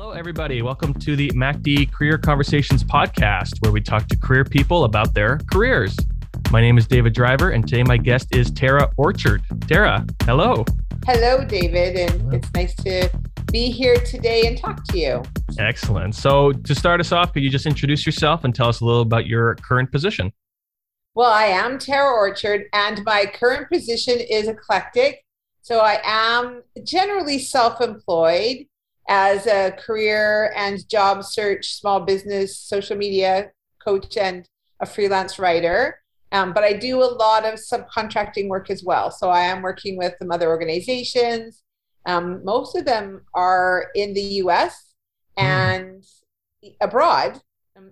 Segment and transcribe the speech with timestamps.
[0.00, 0.62] Hello, everybody.
[0.62, 5.40] Welcome to the MACD Career Conversations podcast, where we talk to career people about their
[5.50, 5.96] careers.
[6.52, 9.42] My name is David Driver, and today my guest is Tara Orchard.
[9.66, 10.64] Tara, hello.
[11.04, 12.36] Hello, David, and hello.
[12.36, 13.10] it's nice to
[13.50, 15.20] be here today and talk to you.
[15.58, 16.14] Excellent.
[16.14, 19.02] So, to start us off, could you just introduce yourself and tell us a little
[19.02, 20.32] about your current position?
[21.16, 25.24] Well, I am Tara Orchard, and my current position is eclectic.
[25.62, 28.66] So, I am generally self employed
[29.08, 33.50] as a career and job search, small business, social media
[33.84, 34.48] coach, and
[34.80, 36.00] a freelance writer.
[36.30, 39.10] Um, but I do a lot of subcontracting work as well.
[39.10, 41.62] So I am working with some other organizations.
[42.04, 44.94] Um, most of them are in the US
[45.36, 45.44] hmm.
[45.44, 46.02] and
[46.64, 46.74] mm.
[46.80, 47.40] abroad.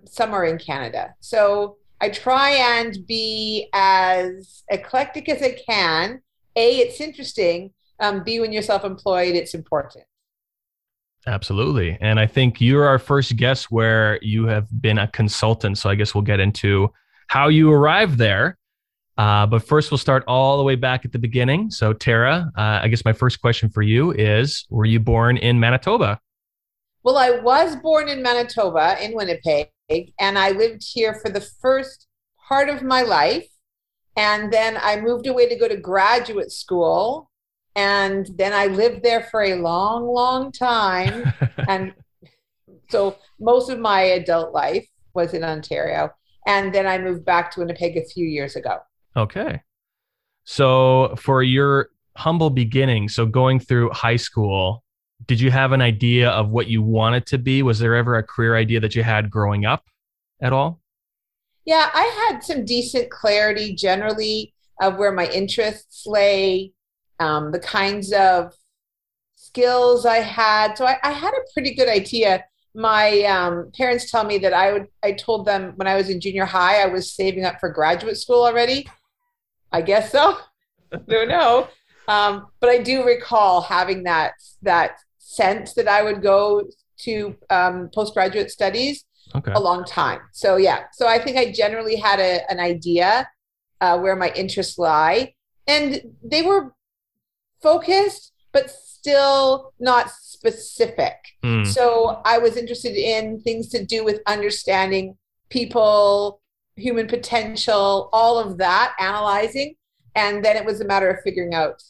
[0.05, 1.15] Some are in Canada.
[1.21, 6.21] So I try and be as eclectic as I can.
[6.55, 7.73] A, it's interesting.
[7.99, 10.03] Um, B, when you're self employed, it's important.
[11.27, 11.97] Absolutely.
[11.99, 15.77] And I think you're our first guest where you have been a consultant.
[15.77, 16.91] So I guess we'll get into
[17.27, 18.57] how you arrived there.
[19.17, 21.71] Uh, but first, we'll start all the way back at the beginning.
[21.71, 25.59] So, Tara, uh, I guess my first question for you is Were you born in
[25.59, 26.19] Manitoba?
[27.03, 29.69] Well, I was born in Manitoba, in Winnipeg,
[30.19, 32.07] and I lived here for the first
[32.47, 33.47] part of my life.
[34.15, 37.29] And then I moved away to go to graduate school
[37.77, 41.31] and then I lived there for a long, long time.
[41.69, 41.93] and
[42.89, 46.09] so most of my adult life was in Ontario.
[46.47, 48.79] And then I moved back to Winnipeg a few years ago.
[49.15, 49.61] Okay.
[50.43, 54.83] So for your humble beginning, so going through high school,
[55.27, 57.61] did you have an idea of what you wanted to be?
[57.61, 59.83] Was there ever a career idea that you had growing up
[60.41, 60.81] at all?
[61.65, 66.73] Yeah, I had some decent clarity generally of where my interests lay
[67.19, 68.53] um, the kinds of
[69.35, 70.77] skills I had.
[70.77, 72.43] So I, I had a pretty good idea.
[72.75, 74.87] My um, parents tell me that I would.
[75.03, 78.17] I told them when I was in junior high, I was saving up for graduate
[78.17, 78.87] school already.
[79.71, 80.37] I guess so.
[81.07, 81.67] Don't know.
[82.07, 86.67] Um, but I do recall having that that sense that I would go
[86.99, 89.05] to um, postgraduate studies
[89.35, 89.51] okay.
[89.53, 90.19] a long time.
[90.31, 93.27] So yeah, so I think I generally had a, an idea
[93.81, 95.33] uh, where my interests lie,
[95.67, 96.73] and they were
[97.61, 101.15] focused, but still not specific.
[101.43, 101.65] Mm.
[101.65, 105.17] So I was interested in things to do with understanding
[105.49, 106.41] people,
[106.75, 109.75] human potential, all of that, analyzing.
[110.15, 111.81] And then it was a matter of figuring out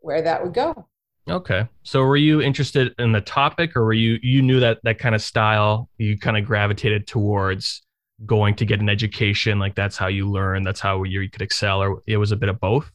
[0.00, 0.86] where that would go.
[1.28, 1.68] Okay.
[1.82, 5.14] So were you interested in the topic or were you you knew that that kind
[5.14, 7.82] of style you kind of gravitated towards
[8.24, 11.82] going to get an education like that's how you learn, that's how you could excel
[11.82, 12.90] or it was a bit of both?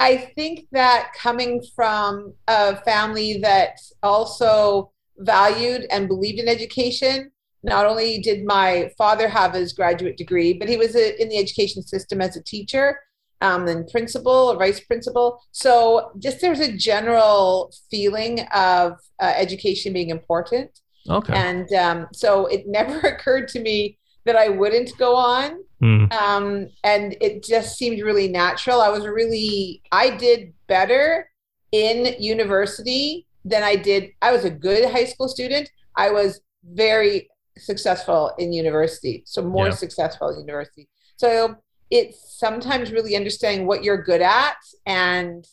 [0.00, 7.30] I think that coming from a family that also valued and believed in education,
[7.62, 11.36] not only did my father have his graduate degree, but he was a, in the
[11.36, 12.98] education system as a teacher
[13.42, 15.38] um, and principal, a vice principal.
[15.52, 20.80] So just there's a general feeling of uh, education being important.
[21.10, 21.34] Okay.
[21.34, 23.98] And um, so it never occurred to me
[24.30, 25.64] that I wouldn't go on.
[25.82, 26.12] Mm.
[26.12, 28.80] Um, and it just seemed really natural.
[28.80, 31.28] I was really, I did better
[31.72, 34.10] in university than I did.
[34.22, 35.68] I was a good high school student.
[35.96, 39.74] I was very successful in university, so more yeah.
[39.74, 40.88] successful in university.
[41.16, 41.56] So
[41.90, 44.58] it's sometimes really understanding what you're good at.
[44.86, 45.44] And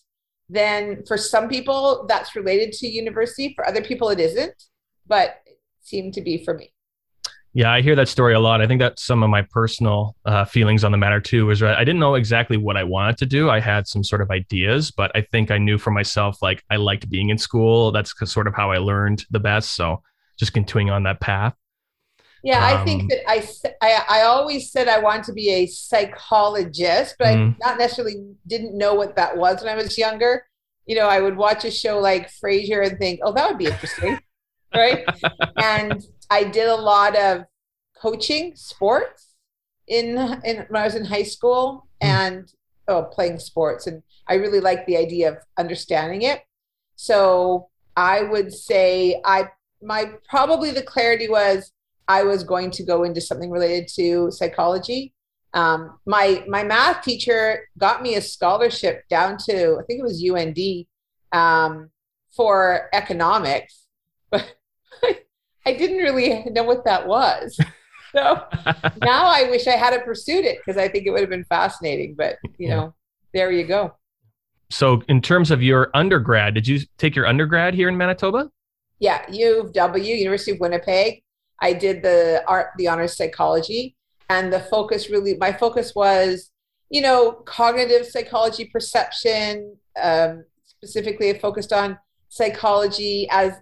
[0.50, 3.54] then for some people, that's related to university.
[3.56, 4.54] For other people, it isn't,
[5.08, 6.72] but it seemed to be for me.
[7.54, 8.62] Yeah, I hear that story a lot.
[8.62, 11.50] I think that's some of my personal uh, feelings on the matter too.
[11.50, 13.50] Is I didn't know exactly what I wanted to do.
[13.50, 16.76] I had some sort of ideas, but I think I knew for myself like I
[16.76, 17.92] liked being in school.
[17.92, 19.76] That's sort of how I learned the best.
[19.76, 20.04] So
[20.38, 21.56] just continuing on that path.
[22.44, 23.48] Yeah, um, I think um, that I,
[23.82, 27.62] I I always said I wanted to be a psychologist, but mm-hmm.
[27.64, 30.46] I not necessarily didn't know what that was when I was younger.
[30.86, 33.66] You know, I would watch a show like Frasier and think, "Oh, that would be
[33.66, 34.20] interesting."
[34.78, 35.06] Right?
[35.58, 37.44] and I did a lot of
[38.00, 39.36] coaching sports
[39.88, 42.08] in, in when I was in high school hmm.
[42.08, 42.54] and
[42.88, 46.42] oh, playing sports, and I really liked the idea of understanding it.
[46.96, 49.50] So I would say I
[49.82, 51.72] my probably the clarity was
[52.08, 55.14] I was going to go into something related to psychology.
[55.54, 60.24] Um, my my math teacher got me a scholarship down to I think it was
[60.24, 60.86] UND
[61.32, 61.90] um,
[62.36, 63.88] for economics,
[64.32, 64.56] but
[65.66, 67.60] I didn't really know what that was.
[68.14, 68.42] So
[69.02, 72.16] now I wish I had pursued it because I think it would have been fascinating.
[72.16, 72.96] But you know,
[73.34, 73.94] there you go.
[74.70, 78.50] So, in terms of your undergrad, did you take your undergrad here in Manitoba?
[79.00, 81.22] Yeah, U of W, University of Winnipeg.
[81.62, 83.96] I did the art, the honors psychology,
[84.30, 86.52] and the focus really, my focus was,
[86.90, 89.78] you know, cognitive psychology, perception.
[90.02, 91.98] Um, specifically, focused on
[92.30, 93.54] psychology as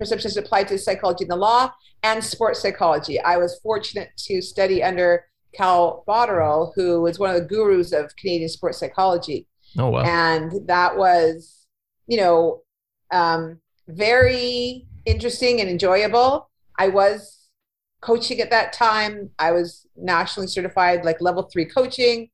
[0.00, 1.70] perceptions applied to psychology in the law
[2.02, 3.20] and sports psychology.
[3.20, 8.16] I was fortunate to study under Cal Botterill, who was one of the gurus of
[8.16, 9.46] Canadian sports psychology.
[9.78, 10.02] Oh wow!
[10.02, 11.66] And that was,
[12.08, 12.62] you know,
[13.12, 16.50] um, very interesting and enjoyable.
[16.78, 17.48] I was
[18.00, 19.30] coaching at that time.
[19.38, 22.30] I was nationally certified, like level three coaching.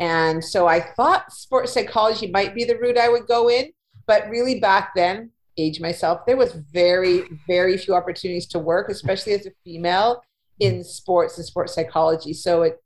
[0.00, 3.70] And so I thought sports psychology might be the route I would go in.
[4.06, 9.32] But really, back then, age myself, there was very, very few opportunities to work, especially
[9.32, 10.22] as a female
[10.60, 12.32] in sports and sports psychology.
[12.32, 12.80] So it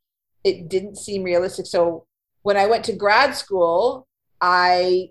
[0.44, 1.66] it didn't seem realistic.
[1.66, 2.06] So
[2.42, 4.06] when I went to grad school,
[4.40, 5.10] I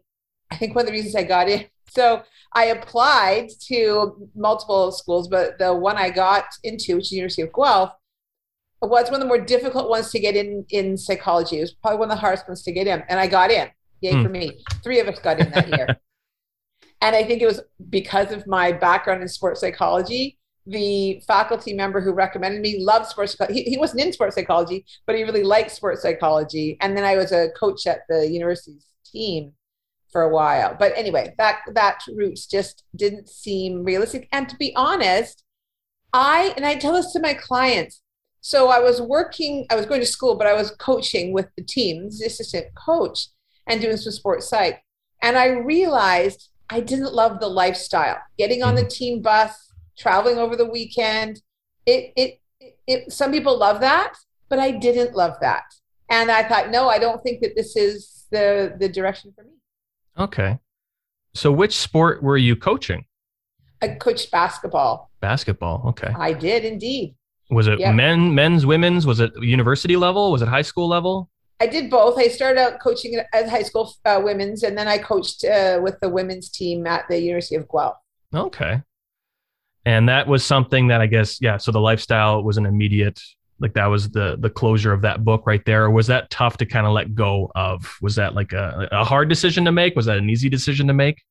[0.51, 1.65] I think one of the reasons I got in.
[1.89, 2.21] So
[2.53, 7.53] I applied to multiple schools, but the one I got into, which is University of
[7.53, 7.93] Guelph,
[8.81, 11.57] was one of the more difficult ones to get in in psychology.
[11.57, 13.69] It was probably one of the hardest ones to get in, and I got in.
[14.01, 14.23] Yay mm.
[14.23, 14.63] for me!
[14.83, 15.97] Three of us got in that year,
[17.01, 20.39] and I think it was because of my background in sports psychology.
[20.65, 23.35] The faculty member who recommended me loved sports.
[23.49, 26.77] He, he wasn't in sports psychology, but he really liked sports psychology.
[26.81, 29.53] And then I was a coach at the university's team
[30.11, 30.75] for a while.
[30.77, 34.27] But anyway, that that route just didn't seem realistic.
[34.31, 35.43] And to be honest,
[36.11, 38.01] I and I tell this to my clients.
[38.41, 41.63] So I was working, I was going to school, but I was coaching with the
[41.63, 43.27] team, the assistant coach,
[43.67, 44.81] and doing some sports psych.
[45.21, 48.17] And I realized I didn't love the lifestyle.
[48.37, 48.89] Getting on the mm-hmm.
[48.89, 51.41] team bus, traveling over the weekend.
[51.85, 52.41] It it
[52.85, 54.13] it some people love that,
[54.49, 55.63] but I didn't love that.
[56.09, 59.51] And I thought, no, I don't think that this is the the direction for me.
[60.17, 60.59] Okay.
[61.33, 63.05] So which sport were you coaching?
[63.81, 65.11] I coached basketball.
[65.19, 65.83] Basketball.
[65.89, 66.11] Okay.
[66.17, 67.15] I did indeed.
[67.49, 67.95] Was it yep.
[67.95, 69.05] men, men's, women's?
[69.05, 70.31] Was it university level?
[70.31, 71.29] Was it high school level?
[71.59, 72.19] I did both.
[72.19, 75.99] I started out coaching at high school uh, women's, and then I coached uh, with
[76.01, 77.97] the women's team at the University of Guelph.
[78.33, 78.81] Okay.
[79.85, 81.57] And that was something that I guess, yeah.
[81.57, 83.19] So the lifestyle was an immediate
[83.59, 86.57] like that was the the closure of that book right there or was that tough
[86.57, 89.95] to kind of let go of was that like a, a hard decision to make
[89.95, 91.21] was that an easy decision to make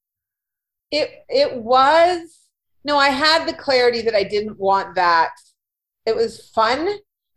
[0.91, 2.39] it it was
[2.85, 5.31] no i had the clarity that i didn't want that
[6.05, 6.89] it was fun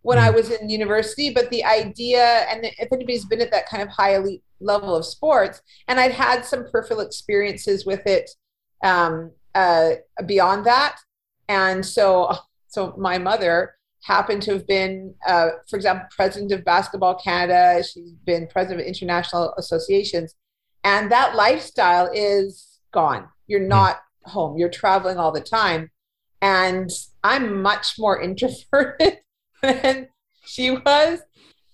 [0.01, 0.21] when mm.
[0.21, 3.89] i was in university but the idea and if anybody's been at that kind of
[3.89, 8.29] high elite level of sports and i'd had some peripheral experiences with it
[8.83, 9.91] um, uh,
[10.25, 10.97] beyond that
[11.47, 12.31] and so
[12.67, 17.83] so my mother happened to have been, uh, for example, president of Basketball Canada.
[17.83, 20.35] She's been president of international associations.
[20.83, 23.27] And that lifestyle is gone.
[23.47, 23.67] You're hmm.
[23.67, 24.31] not mm.
[24.31, 25.91] home, you're traveling all the time.
[26.41, 26.89] And
[27.23, 29.19] I'm much more introverted
[29.61, 30.07] than
[30.45, 31.19] she was.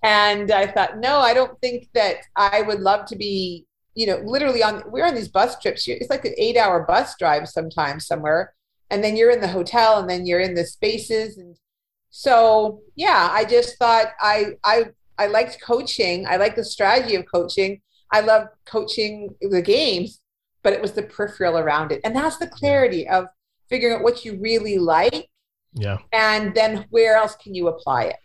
[0.04, 3.66] And I thought, no, I don't think that I would love to be,
[3.96, 5.88] you know, literally on, we're on these bus trips.
[5.88, 8.54] It's like an eight hour bus drive sometimes somewhere.
[8.92, 11.58] And then you're in the hotel and then you're in the spaces and
[12.18, 14.86] so yeah, I just thought I I
[15.18, 16.26] I liked coaching.
[16.26, 17.82] I like the strategy of coaching.
[18.10, 20.22] I love coaching the games,
[20.64, 22.00] but it was the peripheral around it.
[22.06, 23.26] And that's the clarity of
[23.70, 25.30] figuring out what you really like.
[25.75, 25.98] Yeah.
[26.12, 28.15] And then where else can you apply it?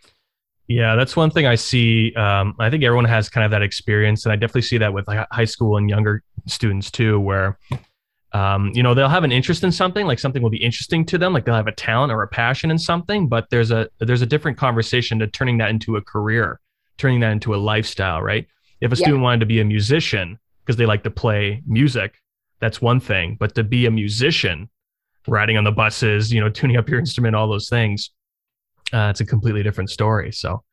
[0.67, 2.13] Yeah, that's one thing I see.
[2.15, 5.05] Um, I think everyone has kind of that experience, and I definitely see that with
[5.07, 7.57] like high school and younger students too, where
[8.33, 11.17] um, you know they'll have an interest in something like something will be interesting to
[11.17, 14.21] them like they'll have a talent or a passion in something but there's a there's
[14.21, 16.59] a different conversation to turning that into a career
[16.97, 18.47] turning that into a lifestyle right
[18.79, 19.03] if a yeah.
[19.03, 22.15] student wanted to be a musician because they like to play music
[22.59, 24.69] that's one thing but to be a musician
[25.27, 28.11] riding on the buses you know tuning up your instrument all those things
[28.93, 30.63] uh, it's a completely different story so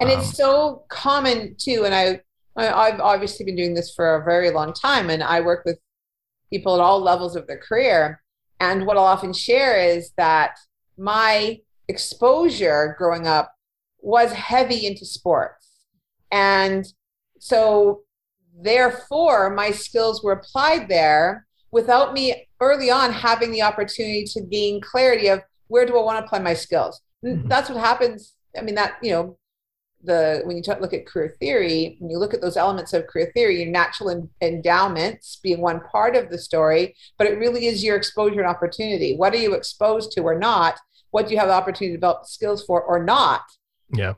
[0.00, 2.20] and um, it's so common too and i
[2.56, 5.78] I've obviously been doing this for a very long time, and I work with
[6.50, 8.22] people at all levels of their career.
[8.60, 10.56] And what I'll often share is that
[10.96, 13.52] my exposure growing up
[14.00, 15.68] was heavy into sports.
[16.30, 16.86] And
[17.40, 18.02] so,
[18.56, 24.80] therefore, my skills were applied there without me early on having the opportunity to gain
[24.80, 27.00] clarity of where do I want to apply my skills.
[27.26, 27.48] Mm-hmm.
[27.48, 28.34] That's what happens.
[28.56, 29.36] I mean, that, you know,
[30.04, 33.08] the when you talk, look at career theory, when you look at those elements of
[33.08, 37.66] career theory, your natural en- endowments being one part of the story, but it really
[37.66, 39.16] is your exposure and opportunity.
[39.16, 40.78] What are you exposed to or not?
[41.10, 43.42] What do you have the opportunity to develop skills for or not?
[43.92, 44.14] Yeah.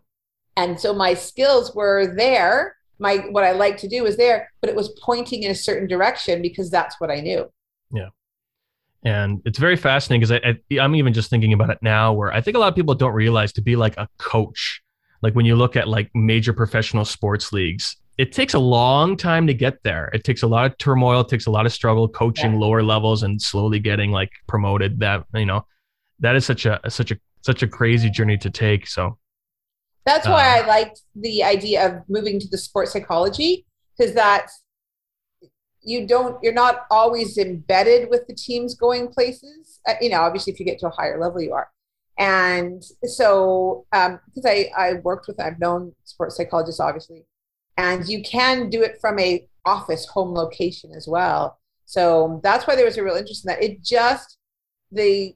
[0.57, 2.76] And so my skills were there.
[2.99, 5.89] My what I like to do was there, but it was pointing in a certain
[5.89, 7.51] direction because that's what I knew.
[7.93, 8.09] Yeah.
[9.05, 12.33] And it's very fascinating because I, I, I'm even just thinking about it now, where
[12.33, 14.83] I think a lot of people don't realize to be like a coach,
[15.23, 19.47] like when you look at like major professional sports leagues, it takes a long time
[19.47, 20.11] to get there.
[20.13, 22.59] It takes a lot of turmoil, it takes a lot of struggle coaching yeah.
[22.59, 24.99] lower levels and slowly getting like promoted.
[25.01, 25.67] That you know,
[26.21, 28.87] that is such a such a such a crazy journey to take.
[28.87, 29.19] So
[30.07, 34.63] that's why uh, I liked the idea of moving to the sports psychology because that's
[35.83, 39.81] you don't you're not always embedded with the teams going places.
[39.87, 41.69] Uh, you know, obviously, if you get to a higher level, you are.
[42.19, 47.27] And so, um, because I I worked with I've known sports psychologists obviously
[47.77, 52.75] and you can do it from a office home location as well so that's why
[52.75, 54.39] there was a real interest in that it just
[54.93, 55.35] the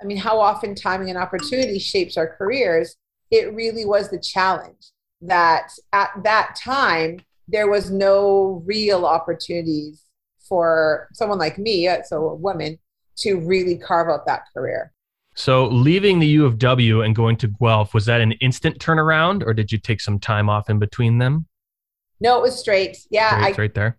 [0.00, 2.96] i mean how often timing and opportunity shapes our careers
[3.30, 10.02] it really was the challenge that at that time there was no real opportunities
[10.48, 12.78] for someone like me uh, so a woman
[13.16, 14.92] to really carve out that career
[15.38, 19.46] so leaving the U of W and going to Guelph, was that an instant turnaround
[19.46, 21.46] or did you take some time off in between them?
[22.20, 22.98] No, it was straight.
[23.08, 23.98] Yeah, straight, I, straight there.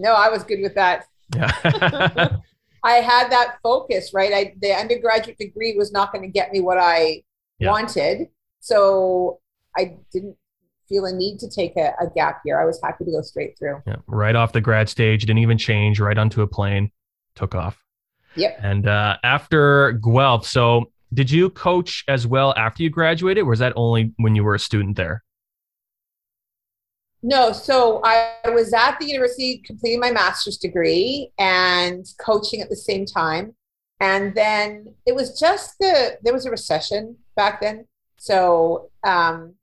[0.00, 1.04] No, I was good with that.
[1.32, 1.52] Yeah.
[2.84, 4.32] I had that focus, right?
[4.32, 7.22] I the undergraduate degree was not going to get me what I
[7.60, 7.70] yeah.
[7.70, 8.26] wanted,
[8.60, 9.40] so
[9.76, 10.36] I didn't
[10.88, 12.60] feel a need to take a, a, gap year.
[12.60, 13.80] I was happy to go straight through.
[13.86, 16.00] Yeah, right off the grad stage, didn't even change.
[16.00, 16.90] Right onto a plane,
[17.34, 17.82] took off.
[18.36, 18.58] Yep.
[18.62, 23.58] And uh, after Guelph, so did you coach as well after you graduated, or was
[23.60, 25.22] that only when you were a student there?
[27.22, 32.76] No, so I was at the university completing my master's degree and coaching at the
[32.76, 33.54] same time.
[34.00, 37.86] And then it was just the, there was a recession back then.
[38.20, 39.54] So um,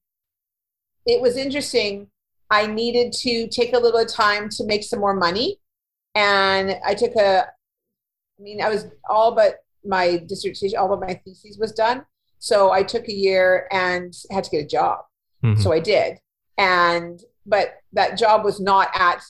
[1.05, 2.07] it was interesting.
[2.49, 5.59] I needed to take a little time to make some more money.
[6.15, 11.21] And I took a, I mean, I was all but my dissertation, all but my
[11.23, 12.03] thesis was done.
[12.39, 15.01] So I took a year and had to get a job.
[15.43, 15.61] Mm-hmm.
[15.61, 16.17] So I did.
[16.57, 19.21] And but that job was not at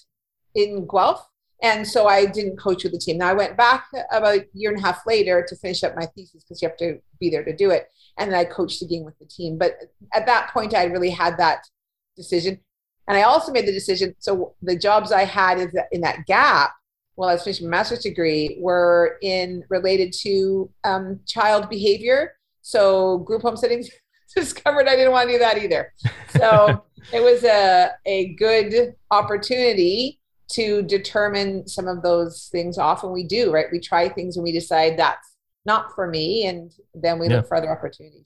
[0.55, 1.27] in Guelph.
[1.63, 3.17] And so I didn't coach with the team.
[3.17, 6.05] Now I went back about a year and a half later to finish up my
[6.05, 7.89] thesis because you have to be there to do it.
[8.17, 9.57] And then I coached again with the team.
[9.57, 9.77] But
[10.13, 11.67] at that point, I really had that
[12.15, 12.59] decision.
[13.07, 14.15] And I also made the decision.
[14.19, 15.59] So the jobs I had
[15.91, 16.73] in that gap
[17.15, 22.33] while I was finishing my master's degree were in related to um, child behavior.
[22.61, 23.89] So group home settings
[24.35, 25.93] discovered I didn't want to do that either.
[26.29, 26.83] So
[27.13, 30.16] it was a, a good opportunity
[30.49, 34.51] to determine some of those things often we do right we try things and we
[34.51, 35.35] decide that's
[35.65, 37.37] not for me and then we yeah.
[37.37, 38.25] look for other opportunities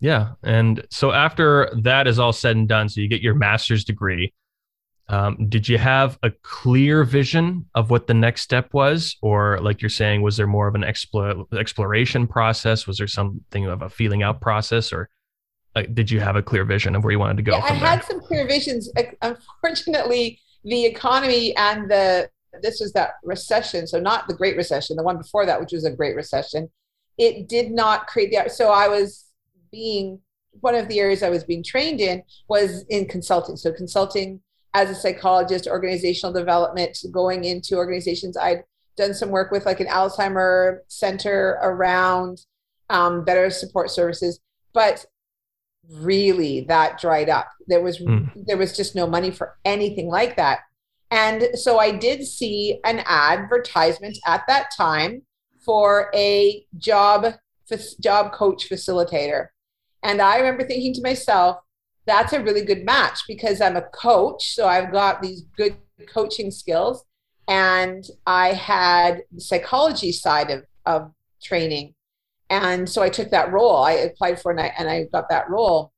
[0.00, 3.84] yeah and so after that is all said and done so you get your master's
[3.84, 4.32] degree
[5.08, 9.82] um, did you have a clear vision of what the next step was or like
[9.82, 13.90] you're saying was there more of an explore, exploration process was there something of a
[13.90, 15.10] feeling out process or
[15.94, 17.56] did you have a clear vision of where you wanted to go?
[17.56, 18.90] Yeah, I had some clear visions.
[19.22, 22.30] Unfortunately, the economy and the
[22.62, 25.84] this was that recession, so not the Great Recession, the one before that, which was
[25.84, 26.70] a Great Recession.
[27.16, 29.26] It did not create the so I was
[29.70, 30.20] being
[30.60, 33.56] one of the areas I was being trained in was in consulting.
[33.56, 34.40] So consulting
[34.74, 38.36] as a psychologist, organizational development, going into organizations.
[38.36, 38.64] I'd
[38.96, 42.44] done some work with like an Alzheimer center around
[42.90, 44.40] um, better support services,
[44.72, 45.04] but
[45.90, 47.48] really that dried up.
[47.66, 48.30] There was mm.
[48.46, 50.60] there was just no money for anything like that.
[51.10, 55.22] And so I did see an advertisement at that time
[55.64, 57.34] for a job
[58.00, 59.48] job coach facilitator.
[60.02, 61.58] And I remember thinking to myself,
[62.06, 65.76] that's a really good match because I'm a coach, so I've got these good
[66.12, 67.04] coaching skills
[67.48, 71.12] and I had the psychology side of, of
[71.42, 71.94] training.
[72.52, 73.76] And so I took that role.
[73.76, 75.90] I applied for and I, and I got that role.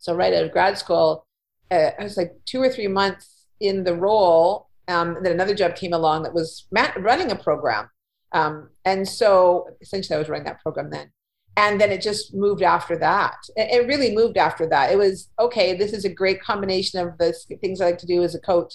[0.00, 1.24] So right out of grad school,
[1.70, 4.68] uh, I was like two or three months in the role.
[4.88, 7.88] Um, then another job came along that was running a program.
[8.32, 11.12] Um, and so essentially I was running that program then.
[11.56, 13.36] And then it just moved after that.
[13.54, 14.90] It, it really moved after that.
[14.90, 18.24] It was, okay, this is a great combination of the things I like to do
[18.24, 18.74] as a coach,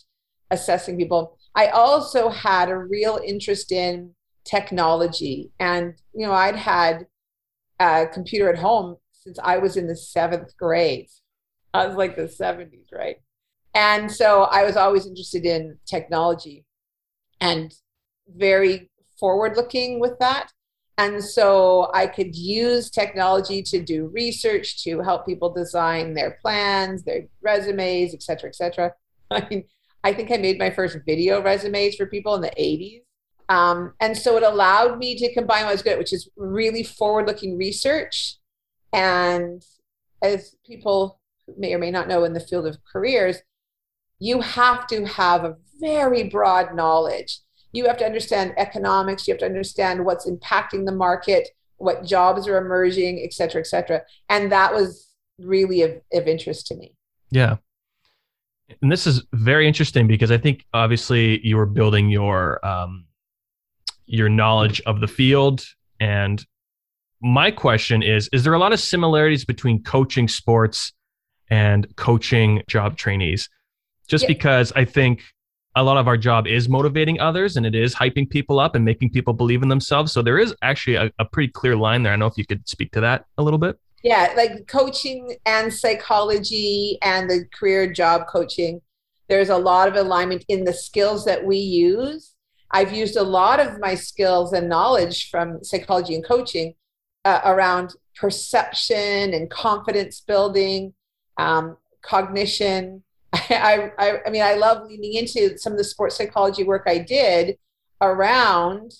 [0.50, 1.38] assessing people.
[1.56, 4.14] I also had a real interest in
[4.46, 5.52] technology.
[5.60, 7.06] And, you know, I'd had
[7.80, 11.10] a computer at home since I was in the seventh grade.
[11.74, 13.18] I was like the 70s, right?
[13.74, 16.66] And so I was always interested in technology
[17.40, 17.74] and
[18.28, 20.52] very forward looking with that.
[20.98, 27.04] And so I could use technology to do research to help people design their plans,
[27.04, 28.94] their resumes, et cetera, et cetera.
[29.32, 29.64] I mean,
[30.04, 33.02] I think I made my first video resumes for people in the 80s.
[33.50, 36.30] Um, and so it allowed me to combine what I was good at, which is
[36.36, 38.38] really forward looking research.
[38.94, 39.64] And
[40.22, 41.20] as people
[41.58, 43.38] may or may not know in the field of careers,
[44.20, 47.40] you have to have a very broad knowledge.
[47.72, 52.48] You have to understand economics, you have to understand what's impacting the market, what jobs
[52.48, 54.02] are emerging, et cetera, et cetera.
[54.30, 56.96] And that was really of, of interest to me.
[57.30, 57.58] Yeah.
[58.82, 63.06] And this is very interesting because I think obviously you were building your um,
[64.08, 65.64] your knowledge of the field.
[66.00, 66.44] And
[67.22, 70.94] my question is Is there a lot of similarities between coaching sports
[71.50, 73.50] and coaching job trainees?
[74.08, 74.30] Just yeah.
[74.30, 75.22] because I think
[75.76, 78.84] a lot of our job is motivating others and it is hyping people up and
[78.84, 80.12] making people believe in themselves.
[80.12, 82.14] So there is actually a, a pretty clear line there.
[82.14, 83.78] I know if you could speak to that a little bit.
[84.04, 88.82] Yeah, like coaching and psychology and the career job coaching,
[89.28, 92.34] there's a lot of alignment in the skills that we use
[92.72, 96.74] I've used a lot of my skills and knowledge from psychology and coaching
[97.26, 100.94] uh, around perception and confidence building,
[101.38, 103.04] um, cognition.
[103.34, 106.98] I, I, I mean, I love leaning into some of the sports psychology work I
[106.98, 107.58] did
[108.02, 108.94] around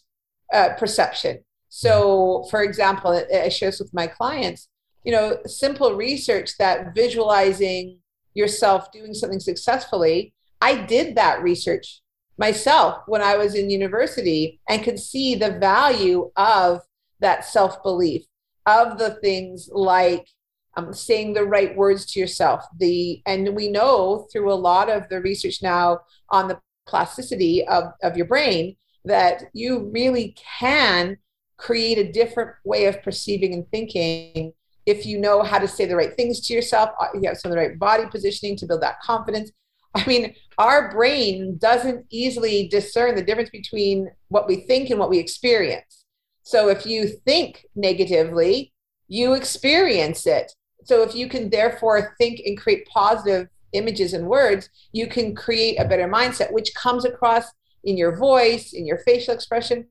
[0.54, 1.40] uh, perception.
[1.70, 4.70] So, for example, I share this with my clients.
[5.04, 8.00] You know, simple research that visualizing
[8.34, 10.34] yourself doing something successfully.
[10.62, 12.02] I did that research
[12.38, 16.82] myself when I was in university and could see the value of
[17.20, 18.26] that self belief,
[18.66, 20.28] of the things like
[20.76, 22.64] um, saying the right words to yourself.
[22.80, 27.86] The and we know through a lot of the research now on the plasticity of,
[28.02, 28.76] of your brain
[29.06, 31.18] that you really can
[31.58, 34.54] create a different way of perceiving and thinking
[34.86, 37.52] if you know how to say the right things to yourself uh, you have some
[37.52, 39.52] of the right body positioning to build that confidence
[39.96, 45.10] I mean, our brain doesn't easily discern the difference between what we think and what
[45.10, 46.06] we experience.
[46.44, 48.74] So if you think negatively,
[49.08, 50.54] you experience it.
[50.84, 55.78] So if you can therefore think and create positive images and words, you can create
[55.78, 57.46] a better mindset, which comes across
[57.84, 59.88] in your voice, in your facial expression.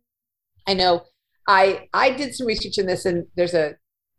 [0.67, 1.05] I know
[1.47, 3.77] I I did some research in this, and there's a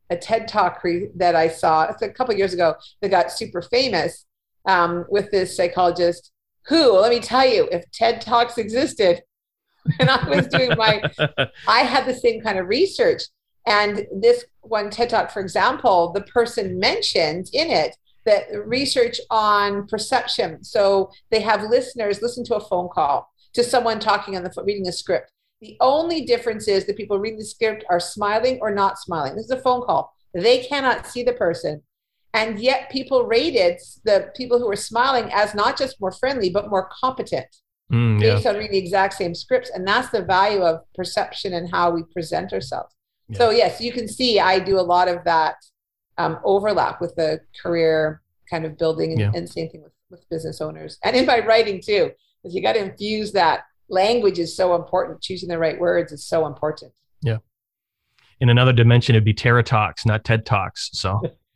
[0.10, 0.82] a TED talk
[1.16, 4.27] that I saw a couple years ago that got super famous
[4.68, 6.32] um, with this psychologist
[6.68, 9.22] who, let me tell you, if TED Talks existed,
[10.00, 11.02] and I was doing my,
[11.68, 13.24] I had the same kind of research.
[13.66, 19.88] And this one TED Talk, for example, the person mentioned in it that research on
[19.88, 20.64] perception.
[20.64, 24.66] So they have listeners listen to a phone call to someone talking on the phone,
[24.66, 25.32] reading a script.
[25.62, 29.36] The only difference is the people reading the script are smiling or not smiling.
[29.36, 30.14] This is a phone call.
[30.34, 31.82] They cannot see the person.
[32.38, 36.70] And yet people rated the people who were smiling as not just more friendly, but
[36.70, 37.48] more competent
[37.92, 39.72] mm, based on reading the exact same scripts.
[39.72, 42.94] And that's the value of perception and how we present ourselves.
[43.30, 43.38] Yeah.
[43.40, 45.56] So, yes, you can see I do a lot of that
[46.20, 49.32] um, overlap with the career kind of building and, yeah.
[49.34, 52.12] and same thing with, with business owners and in my writing too,
[52.44, 55.22] because you got to infuse that language is so important.
[55.22, 56.94] Choosing the right words is so important.
[57.24, 57.38] Yeah.
[58.40, 60.92] In another dimension, it'd be Tara Talks, not TED Talks.
[60.94, 61.20] So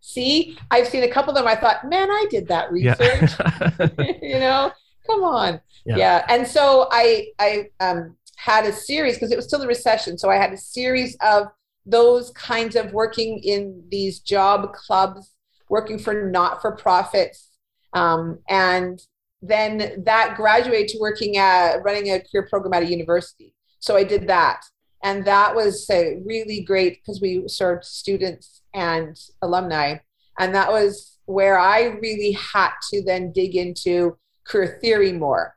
[0.00, 1.46] See, I've seen a couple of them.
[1.46, 3.32] I thought, man, I did that research.
[3.38, 3.88] Yeah.
[4.22, 4.72] you know,
[5.06, 5.60] come on.
[5.84, 5.96] Yeah.
[5.96, 6.26] yeah.
[6.28, 10.18] And so I I um, had a series because it was still the recession.
[10.18, 11.48] So I had a series of
[11.84, 15.32] those kinds of working in these job clubs,
[15.68, 17.50] working for not for profits,
[17.92, 19.00] um, and
[19.42, 23.54] then that graduated to working at running a career program at a university.
[23.78, 24.64] So I did that
[25.02, 29.98] and that was uh, really great because we served students and alumni.
[30.38, 35.56] And that was where i really had to then dig into career theory more.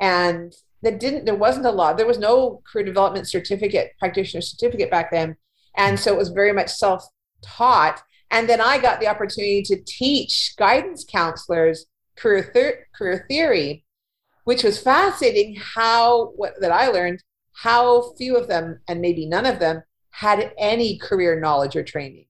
[0.00, 4.90] And that didn't there wasn't a lot there was no career development certificate practitioner certificate
[4.90, 5.36] back then.
[5.76, 8.02] And so it was very much self-taught.
[8.30, 13.84] And then i got the opportunity to teach guidance counselors career, career theory
[14.44, 17.22] which was fascinating how what that i learned
[17.62, 22.26] how few of them, and maybe none of them, had any career knowledge or training.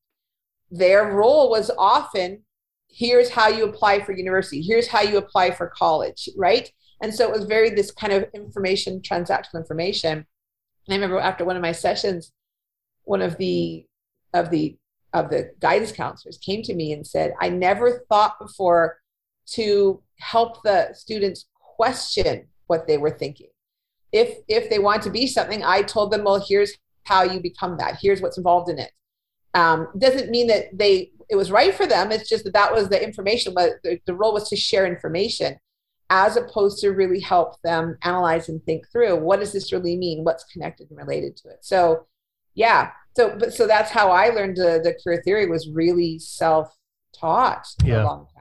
[0.70, 2.44] Their role was often
[2.88, 6.72] here's how you apply for university, here's how you apply for college, right?
[7.02, 10.12] And so it was very this kind of information, transactional information.
[10.12, 10.26] And
[10.88, 12.32] I remember after one of my sessions,
[13.04, 13.84] one of the
[14.32, 14.78] of the
[15.12, 18.98] of the guidance counselors came to me and said, I never thought before
[19.52, 23.48] to help the students question what they were thinking
[24.12, 26.76] if if they want to be something i told them well here's
[27.08, 28.92] how you become that here's what's involved in it.
[29.54, 32.12] Um, doesn't mean that they it was right for them.
[32.12, 35.58] It's just that that was the information but the, the role was to share information
[36.10, 40.22] as opposed to really help them analyze and think through what does this really mean?
[40.22, 41.58] What's connected and related to it?
[41.62, 42.06] So
[42.54, 42.90] yeah.
[43.16, 47.66] So but so that's how i learned the, the career theory was really self-taught
[48.36, 48.37] Yeah.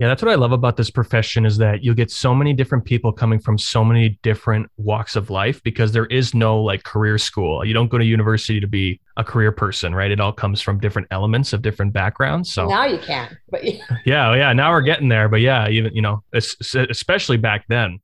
[0.00, 2.10] A long time Yeah, that's what I love about this profession is that you'll get
[2.10, 6.34] so many different people coming from so many different walks of life because there is
[6.34, 7.64] no like career school.
[7.64, 10.10] You don't go to university to be a career person, right?
[10.10, 12.52] It all comes from different elements of different backgrounds.
[12.52, 15.28] So now you can but yeah, yeah, yeah, now we're getting there.
[15.28, 17.98] But yeah, even you know, especially back then,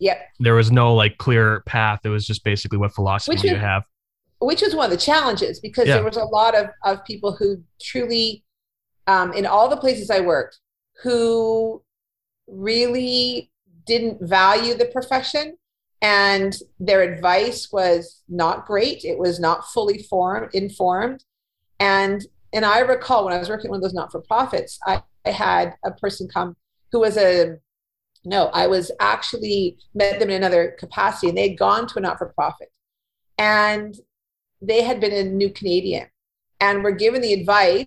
[0.00, 2.00] yep there was no like clear path.
[2.04, 3.84] It was just basically what philosophy Which you have.
[4.40, 5.94] which was one of the challenges because Yeah.
[5.96, 8.44] there was a lot of, of people who truly
[9.06, 10.58] um, in all the places i worked
[11.02, 11.82] who
[12.46, 13.50] really
[13.86, 15.56] didn't value the profession
[16.00, 19.04] and their advice was not great.
[19.04, 21.24] It was not fully formed informed.
[21.78, 25.90] And and i recall when i was working with those not-for-profits I, I had a
[25.90, 26.56] person come
[26.90, 27.56] who was a
[28.24, 32.02] no i was actually met them in another capacity and they had gone to a
[32.02, 32.68] not-for-profit.
[33.38, 33.96] And
[34.60, 36.06] they had been a new Canadian
[36.60, 37.86] and were given the advice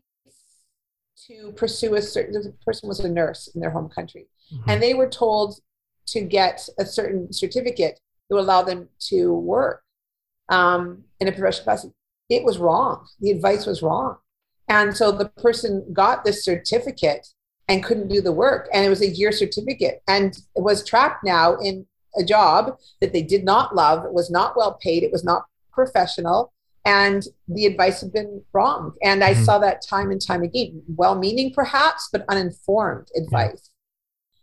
[1.27, 4.63] to pursue a certain the person was a nurse in their home country Mhm.
[4.67, 5.59] and they were told
[6.07, 9.83] to get a certain certificate that would allow them to work
[10.49, 11.93] um, in a professional capacity.
[12.29, 13.07] It was wrong.
[13.19, 14.17] The advice was wrong.
[14.67, 17.27] And so the person got this certificate
[17.67, 18.67] and couldn't do the work.
[18.71, 23.23] And it was a year certificate and was trapped now in a job that they
[23.23, 24.05] did not love.
[24.05, 25.01] It was not well paid.
[25.03, 26.53] It was not professional.
[26.85, 28.93] And the advice had been wrong.
[29.01, 29.43] And I Mhm.
[29.43, 33.71] saw that time and time again, well meaning perhaps, but uninformed advice.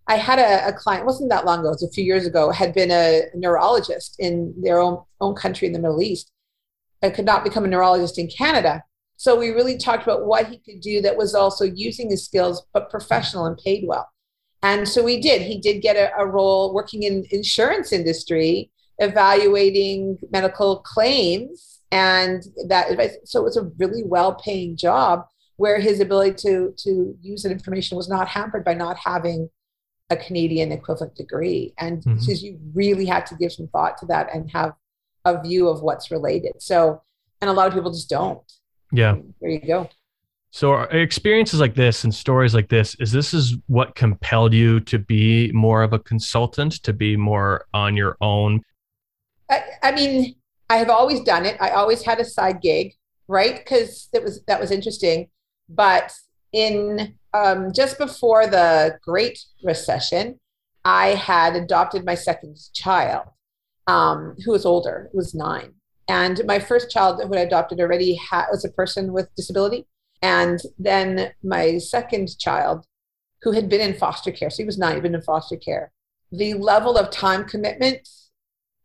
[0.09, 2.27] I had a, a client, it wasn't that long ago, it was a few years
[2.27, 6.33] ago, had been a neurologist in their own, own country in the Middle East.
[7.03, 8.83] I could not become a neurologist in Canada.
[9.17, 12.67] So we really talked about what he could do that was also using his skills,
[12.75, 14.09] but professional and paid well.
[14.65, 15.43] And so we did.
[15.43, 22.91] He did get a, a role working in insurance industry, evaluating medical claims and that
[22.91, 23.17] advice.
[23.25, 25.27] So it was a really well-paying job
[25.57, 29.49] where his ability to to use that information was not hampered by not having
[30.11, 31.73] a Canadian equivalent degree.
[31.79, 32.15] And mm-hmm.
[32.15, 34.73] because you really had to give some thought to that and have
[35.25, 36.55] a view of what's related.
[36.59, 37.03] So,
[37.41, 38.41] and a lot of people just don't.
[38.91, 39.17] Yeah.
[39.41, 39.89] There you go.
[40.51, 44.99] So experiences like this and stories like this, is this is what compelled you to
[44.99, 48.61] be more of a consultant, to be more on your own?
[49.49, 50.35] I, I mean,
[50.73, 51.59] I have always done it.
[51.61, 52.95] I always had a side gig,
[53.29, 53.57] right?
[53.59, 55.29] Because that was that was interesting.
[55.69, 56.15] But
[56.55, 60.41] in um, just before the Great Recession,
[60.83, 63.27] I had adopted my second child,
[63.87, 65.75] um, who was older, was nine,
[66.09, 68.19] and my first child who I adopted already
[68.51, 69.87] was a person with disability,
[70.23, 72.87] and then my second child,
[73.43, 75.93] who had been in foster care, so he was not he'd in foster care.
[76.31, 78.09] The level of time commitment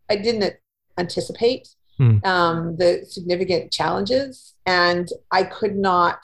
[0.09, 0.55] I didn't
[0.97, 2.17] anticipate Hmm.
[2.23, 6.19] um, the significant challenges, and I could not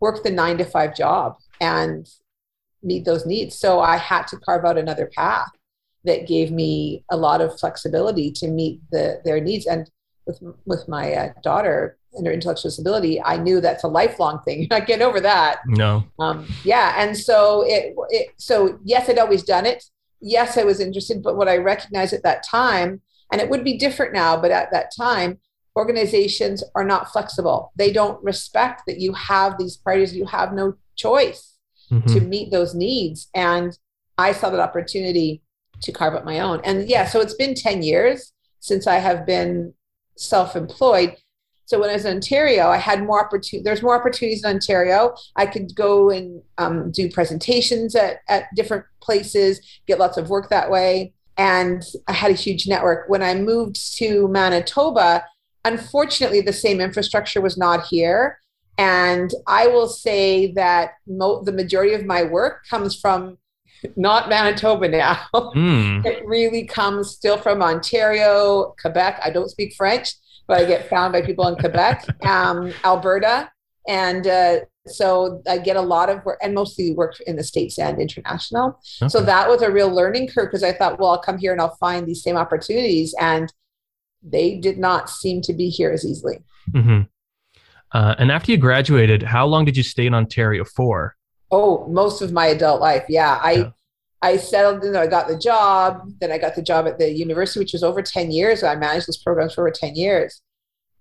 [0.00, 2.08] work the nine to five job and
[2.82, 3.56] meet those needs.
[3.58, 5.48] So I had to carve out another path
[6.04, 9.66] that gave me a lot of flexibility to meet the, their needs.
[9.66, 9.90] And
[10.26, 14.60] with with my uh, daughter and her intellectual disability, I knew that's a lifelong thing.
[14.70, 16.04] You're not getting over that No.
[16.18, 19.84] um, yeah and so it, it so yes i'd always done it
[20.20, 23.76] yes i was interested but what i recognized at that time and it would be
[23.76, 25.38] different now but at that time
[25.76, 30.74] organizations are not flexible they don't respect that you have these priorities you have no
[30.96, 31.52] choice
[31.90, 32.12] Mhm.
[32.14, 33.78] to meet those needs and
[34.18, 35.42] i saw that opportunity
[35.82, 39.24] to carve up my own and yeah so it's been 10 years since i have
[39.24, 39.72] been
[40.16, 41.16] self-employed
[41.68, 43.64] so when I was in Ontario, I had more opportunity.
[43.64, 45.16] There's more opportunities in Ontario.
[45.34, 50.48] I could go and um, do presentations at, at different places, get lots of work
[50.50, 51.12] that way.
[51.36, 53.08] And I had a huge network.
[53.08, 55.24] When I moved to Manitoba,
[55.64, 58.38] unfortunately, the same infrastructure was not here.
[58.78, 63.38] And I will say that mo- the majority of my work comes from
[63.96, 65.20] not Manitoba now.
[65.34, 66.04] Mm.
[66.04, 69.20] It really comes still from Ontario, Quebec.
[69.22, 70.14] I don't speak French,
[70.46, 73.50] but I get found by people in Quebec, um, Alberta.
[73.88, 77.78] And uh, so I get a lot of work and mostly work in the States
[77.78, 78.78] and international.
[79.08, 81.60] So that was a real learning curve because I thought, well, I'll come here and
[81.60, 83.14] I'll find these same opportunities.
[83.20, 83.52] And
[84.22, 86.38] they did not seem to be here as easily.
[86.72, 87.08] Mhm.
[87.92, 91.16] Uh, and after you graduated, how long did you stay in Ontario for?
[91.50, 93.04] Oh, most of my adult life.
[93.08, 93.38] Yeah.
[93.42, 93.70] I, Yeah.
[94.22, 96.00] I settled in, I got the job.
[96.20, 98.62] Then I got the job at the university, which was over 10 years.
[98.64, 100.40] I managed those programs for over 10 years.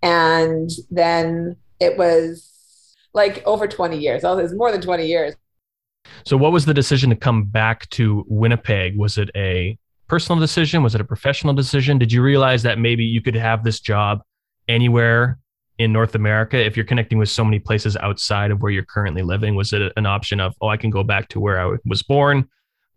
[0.04, 2.52] And then it was
[3.16, 4.24] like over 20 years.
[4.24, 5.36] It was more than 20 years.
[6.26, 8.96] So, what was the decision to come back to Winnipeg?
[8.96, 10.84] Was it a personal decision?
[10.84, 11.98] Was it a professional decision?
[11.98, 14.22] Did you realize that maybe you could have this job
[14.68, 15.40] anywhere
[15.80, 19.24] in North America if you're connecting with so many places outside of where you're currently
[19.24, 19.56] living?
[19.56, 22.48] Was it an option of, oh, I can go back to where I was born?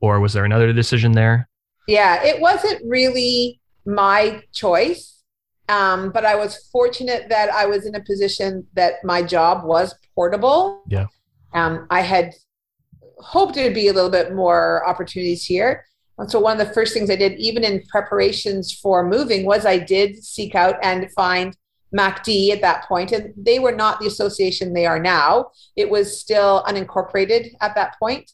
[0.01, 1.49] Or was there another decision there?
[1.87, 5.18] Yeah, it wasn't really my choice.
[5.69, 9.95] Um, but I was fortunate that I was in a position that my job was
[10.15, 10.83] portable.
[10.89, 11.07] Yeah.
[11.53, 12.35] Um, I had
[13.19, 15.85] hoped there'd be a little bit more opportunities here.
[16.19, 19.67] And so one of the first things I did, even in preparations for moving, was
[19.67, 21.57] I did seek out and find
[21.95, 23.11] MACD at that point.
[23.11, 25.51] point, and they were not the association they are now.
[25.77, 28.31] It was still unincorporated at that point,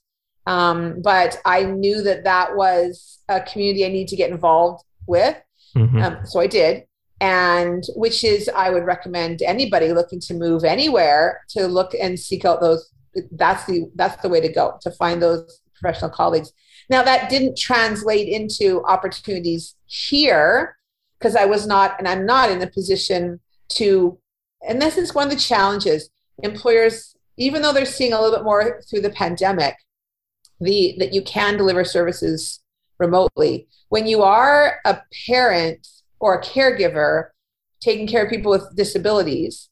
[0.46, 5.36] um, but I knew that that was a community I need to get involved with.
[5.76, 5.98] Mm-hmm.
[5.98, 6.84] Um, so I did,
[7.20, 12.44] and which is I would recommend anybody looking to move anywhere to look and seek
[12.44, 12.90] out those.
[13.30, 16.52] That's the that's the way to go to find those professional colleagues.
[16.90, 20.76] Now that didn't translate into opportunities here
[21.18, 24.18] because I was not, and I'm not in a position to,
[24.68, 26.10] and this is one of the challenges.
[26.42, 29.76] Employers, even though they're seeing a little bit more through the pandemic,
[30.60, 32.60] the that you can deliver services
[32.98, 33.68] remotely.
[33.88, 35.86] When you are a parent
[36.24, 37.28] or a caregiver
[37.82, 39.68] taking care of people with disabilities,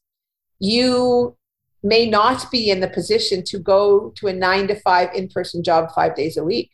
[0.59, 1.35] you
[1.81, 5.63] may not be in the position to go to a nine to five in person
[5.63, 6.69] job five days a week.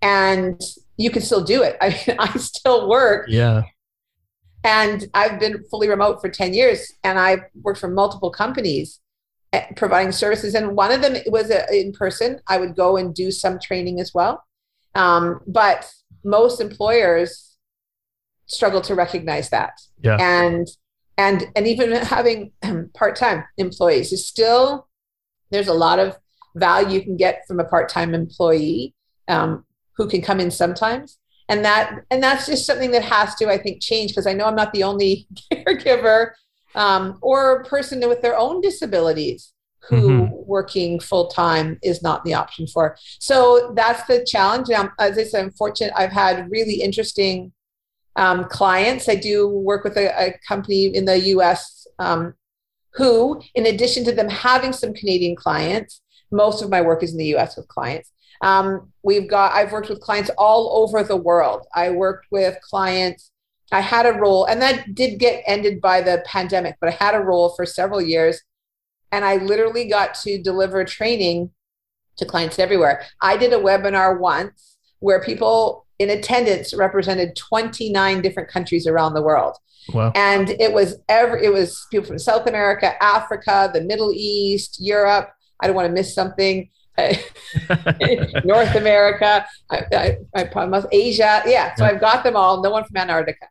[0.00, 0.62] And
[0.96, 1.76] you can still do it.
[1.80, 3.26] I mean, I still work.
[3.28, 3.62] Yeah.
[4.62, 9.00] And I've been fully remote for 10 years and I've worked for multiple companies
[9.52, 10.54] eh, providing services.
[10.54, 12.38] And one of them was in person.
[12.46, 14.44] I would go and do some training as well.
[14.94, 15.90] Um, but
[16.22, 17.49] most employers
[18.50, 19.80] struggle to recognize that.
[20.02, 20.16] Yeah.
[20.20, 20.68] And
[21.16, 22.52] and and even having
[22.94, 24.88] part-time employees is still
[25.50, 26.16] there's a lot of
[26.56, 28.94] value you can get from a part-time employee
[29.28, 29.64] um,
[29.96, 33.58] who can come in sometimes and that and that's just something that has to i
[33.58, 36.30] think change because i know i'm not the only caregiver
[36.74, 39.52] um, or person with their own disabilities
[39.88, 40.34] who mm-hmm.
[40.46, 45.24] working full time is not the option for so that's the challenge um, as i
[45.24, 47.52] said i'm fortunate i've had really interesting
[48.16, 52.34] um, clients i do work with a, a company in the us um,
[52.94, 57.18] who in addition to them having some canadian clients most of my work is in
[57.18, 61.66] the us with clients um, we've got, I've worked with clients all over the world.
[61.74, 63.30] I worked with clients.
[63.72, 67.14] I had a role, and that did get ended by the pandemic, but I had
[67.14, 68.40] a role for several years.
[69.12, 71.50] And I literally got to deliver training
[72.16, 73.04] to clients everywhere.
[73.20, 79.22] I did a webinar once where people in attendance represented 29 different countries around the
[79.22, 79.56] world.
[79.92, 80.12] Wow.
[80.14, 85.30] And it was every it was people from South America, Africa, the Middle East, Europe.
[85.60, 86.70] I don't want to miss something.
[88.44, 91.42] North America, I, I, I promise Asia.
[91.46, 91.90] Yeah, so yeah.
[91.90, 92.62] I've got them all.
[92.62, 93.46] No one from Antarctica.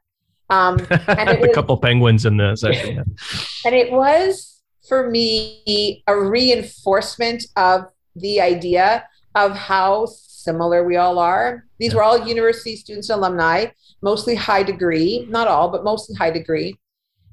[0.49, 2.97] Um, and a was, couple penguins in the session.
[3.65, 7.85] and it was for me a reinforcement of
[8.15, 10.07] the idea of how
[10.43, 11.65] similar we all are.
[11.79, 11.97] These yeah.
[11.97, 13.67] were all university students, alumni,
[14.01, 16.77] mostly high degree, not all, but mostly high degree.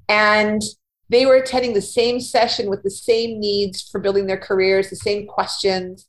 [0.09, 0.63] And
[1.09, 4.97] they were attending the same session with the same needs for building their careers, the
[4.97, 6.09] same questions.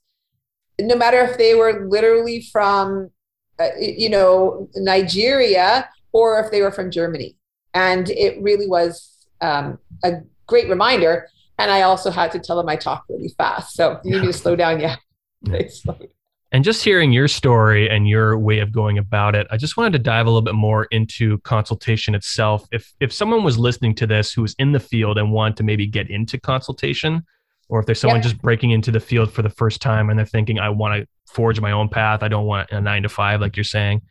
[0.80, 3.12] No matter if they were literally from,
[3.60, 7.36] uh, you know, Nigeria or if they were from Germany.
[7.74, 11.30] And it really was um, a great reminder.
[11.60, 13.76] And I also had to tell them I talk really fast.
[13.76, 14.80] So you need to slow down.
[14.80, 14.96] Yeah.
[16.54, 19.94] And just hearing your story and your way of going about it, I just wanted
[19.94, 22.66] to dive a little bit more into consultation itself.
[22.72, 25.64] If if someone was listening to this who was in the field and wanted to
[25.64, 27.24] maybe get into consultation,
[27.68, 30.26] or if there's someone just breaking into the field for the first time and they're
[30.26, 33.42] thinking, I want to forge my own path, I don't want a nine to five,
[33.42, 34.02] like you're saying.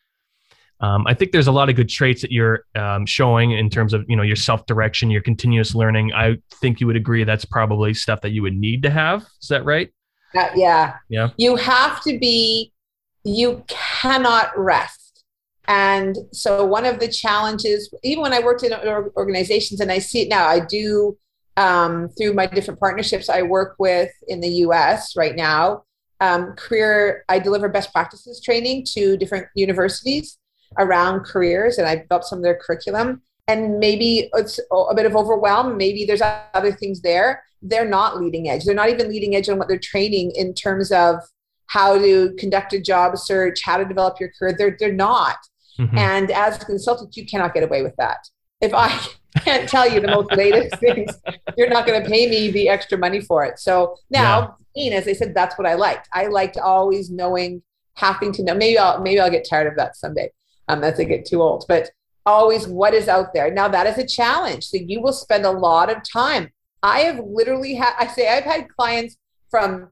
[0.81, 3.95] Um, I think there's a lot of good traits that you're um, showing in terms
[3.95, 6.13] of you know your self direction, your continuous learning.
[6.13, 9.23] I think you would agree that's probably stuff that you would need to have.
[9.41, 9.91] Is that right?
[10.37, 10.97] Uh, yeah.
[11.09, 11.31] Yeah.
[11.37, 12.73] You have to be,
[13.25, 15.25] you cannot rest.
[15.69, 18.73] And so, one of the challenges, even when I worked in
[19.17, 21.19] organizations, and I see it now, I do
[21.57, 25.85] um, through my different partnerships I work with in the US right now.
[26.21, 30.39] Um, career, I deliver best practices training to different universities
[30.79, 33.23] around careers, and I develop some of their curriculum.
[33.49, 35.77] And maybe it's a bit of overwhelm.
[35.77, 38.65] Maybe there's other things there they're not leading edge.
[38.65, 41.17] They're not even leading edge on what they're training in terms of
[41.67, 44.55] how to conduct a job search, how to develop your career.
[44.57, 45.37] They're they're not.
[45.79, 45.99] Mm-hmm.
[45.99, 48.19] And as a consultant, you cannot get away with that.
[48.61, 48.89] If I
[49.41, 51.11] can't tell you the most latest things.
[51.57, 53.59] You're not going to pay me the extra money for it.
[53.59, 54.97] So now, yeah.
[54.97, 56.09] as I said, that's what I liked.
[56.13, 57.63] I liked always knowing,
[57.95, 58.55] having to know.
[58.55, 60.31] Maybe I'll maybe I'll get tired of that someday
[60.69, 61.65] um, as I get too old.
[61.69, 61.91] But
[62.27, 63.51] always what is out there.
[63.53, 64.65] Now that is a challenge.
[64.65, 66.51] So you will spend a lot of time.
[66.83, 67.95] I have literally had.
[67.99, 69.17] I say I've had clients
[69.51, 69.91] from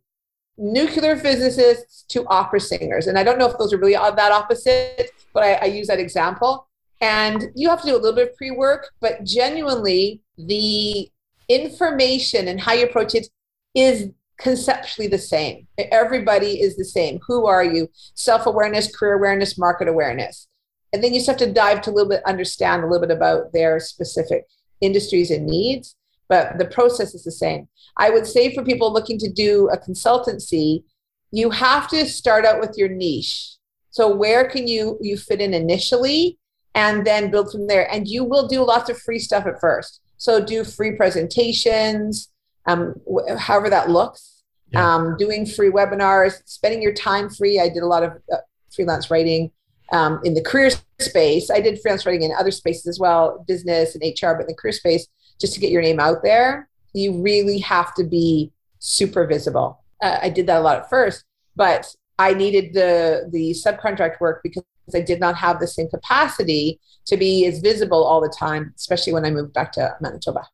[0.57, 3.07] nuclear physicists to opera singers.
[3.07, 5.99] And I don't know if those are really that opposite, but I, I use that
[5.99, 6.69] example.
[7.01, 11.11] And you have to do a little bit of pre work, but genuinely, the
[11.49, 13.29] information and how you approach it
[13.75, 15.67] is conceptually the same.
[15.79, 17.21] Everybody is the same.
[17.27, 17.89] Who are you?
[18.15, 20.49] Self awareness, career awareness, market awareness.
[20.95, 23.15] And then you just have to dive to a little bit, understand a little bit
[23.15, 24.47] about their specific
[24.81, 25.97] industries and needs,
[26.29, 27.67] but the process is the same.
[27.97, 30.85] I would say for people looking to do a consultancy,
[31.33, 33.57] you have to start out with your niche.
[33.91, 36.39] So where can you you fit in initially
[36.77, 40.01] and then build from there and you will do lots of free stuff at first.
[40.17, 42.29] So do free presentations,
[42.67, 44.45] um, wh- however that looks.
[44.69, 44.95] Yeah.
[44.95, 47.59] Um, doing free webinars, spending your time free.
[47.59, 48.37] I did a lot of uh,
[48.73, 49.51] freelance writing
[49.95, 51.51] um, in the career space.
[51.51, 54.55] I did freelance writing in other spaces as well, business and HR, but in the
[54.55, 55.07] career space,
[55.41, 59.85] just to get your name out there you really have to be super visible.
[60.01, 61.25] Uh, I did that a lot at first,
[61.57, 61.87] but
[62.19, 64.63] I needed the the subcontract work because
[64.95, 69.13] I did not have the same capacity to be as visible all the time, especially
[69.13, 70.47] when I moved back to Manitoba.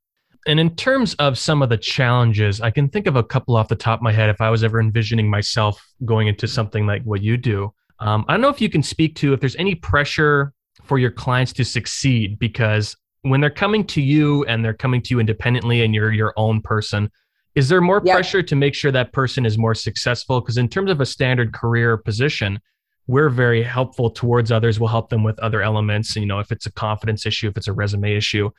[0.47, 3.69] And in terms of some of the challenges, I can think of a couple off
[3.69, 7.03] the top of my head if I was ever envisioning myself going into something like
[7.03, 7.75] what you do.
[8.01, 11.11] Um, I don't know if you can speak to if there's any pressure for your
[11.11, 15.83] clients to succeed because when they're coming to you and they're coming to you independently
[15.83, 17.11] and you're your own person,
[17.55, 18.15] is there more yep.
[18.15, 20.41] pressure to make sure that person is more successful?
[20.41, 22.59] Because in terms of a standard career position,
[23.07, 24.79] we're very helpful towards others.
[24.79, 26.15] We'll help them with other elements.
[26.17, 28.51] You know, if it's a confidence issue, if it's a resume issue.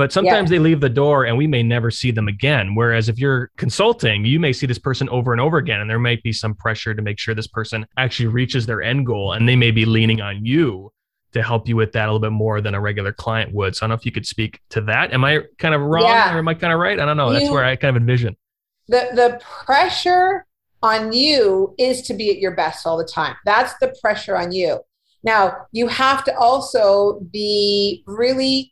[0.00, 0.56] But sometimes yeah.
[0.56, 2.74] they leave the door and we may never see them again.
[2.74, 5.98] Whereas if you're consulting, you may see this person over and over again, and there
[5.98, 9.34] might be some pressure to make sure this person actually reaches their end goal.
[9.34, 10.90] And they may be leaning on you
[11.32, 13.76] to help you with that a little bit more than a regular client would.
[13.76, 15.12] So I don't know if you could speak to that.
[15.12, 16.34] Am I kind of wrong yeah.
[16.34, 16.98] or am I kind of right?
[16.98, 17.30] I don't know.
[17.30, 18.38] You, That's where I kind of envision.
[18.88, 20.46] The the pressure
[20.82, 23.36] on you is to be at your best all the time.
[23.44, 24.80] That's the pressure on you.
[25.22, 28.69] Now, you have to also be really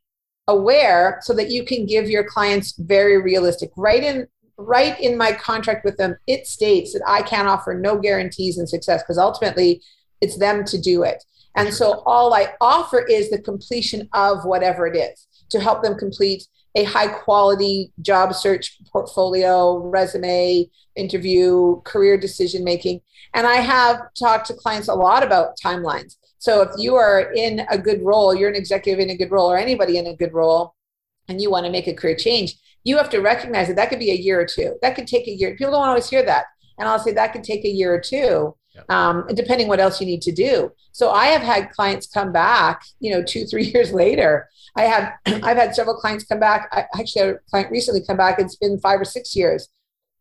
[0.49, 5.31] aware so that you can give your clients very realistic right in right in my
[5.31, 9.81] contract with them it states that I can't offer no guarantees and success because ultimately
[10.21, 11.23] it's them to do it.
[11.57, 15.97] And so all I offer is the completion of whatever it is to help them
[15.97, 23.01] complete a high quality job search portfolio, resume, interview, career decision making.
[23.35, 26.17] And I have talked to clients a lot about timelines.
[26.39, 29.51] So if you are in a good role, you're an executive in a good role,
[29.51, 30.75] or anybody in a good role,
[31.29, 33.99] and you want to make a career change, you have to recognize that that could
[33.99, 34.77] be a year or two.
[34.83, 35.57] That could take a year.
[35.57, 36.47] People don't always hear that.
[36.79, 38.55] And I'll say that could take a year or two
[38.89, 40.73] um, depending what else you need to do.
[40.93, 44.49] So I have had clients come back, you know, two, three years later.
[44.77, 46.69] I have, I've had several clients come back.
[46.73, 48.39] I actually had a client recently come back.
[48.39, 49.69] It's been five or six years,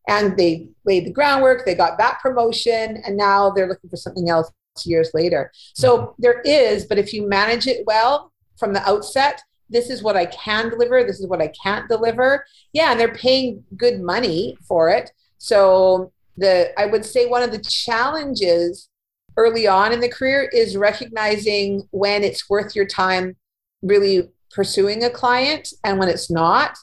[0.08, 1.64] and they laid the groundwork.
[1.64, 4.50] They got that promotion, and now they're looking for something else
[4.86, 5.50] years later.
[5.74, 6.12] So mm-hmm.
[6.18, 10.26] there is, but if you manage it well from the outset, this is what I
[10.26, 11.04] can deliver.
[11.04, 12.44] This is what I can't deliver.
[12.72, 15.10] Yeah, and they're paying good money for it.
[15.38, 18.88] So the I would say one of the challenges
[19.36, 23.36] early on in the career is recognizing when it's worth your time
[23.82, 26.76] really pursuing a client and when it's not.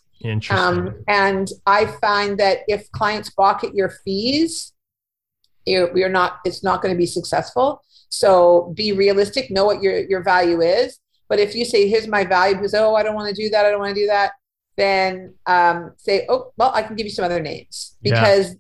[0.50, 4.74] Um, and I find that if clients balk at your fees,
[5.66, 6.40] you're, you're not.
[6.46, 7.82] It's not going to be successful.
[8.10, 9.52] So be realistic.
[9.52, 11.00] Know what your your value is.
[11.28, 13.66] But if you say, "Here's my value," because oh, I don't want to do that.
[13.66, 14.34] I don't want to do that.
[14.78, 18.56] Then um, say, "Oh, well, I can give you some other names," because yeah